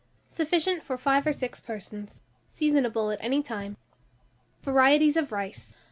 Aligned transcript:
Sufficient 0.29 0.81
for 0.81 0.97
5 0.97 1.27
or 1.27 1.31
6 1.31 1.59
persons. 1.59 2.23
Seasonable 2.49 3.11
at 3.11 3.19
any 3.23 3.43
time. 3.43 3.77
VARIETIES 4.63 5.15
OF 5.15 5.31
RICE. 5.31 5.75